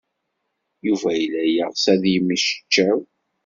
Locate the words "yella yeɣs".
1.19-1.83